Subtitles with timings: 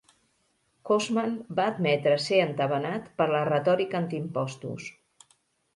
[0.89, 4.91] Koosman va admetre ser "entabanat" per la retòrica antiimpostos.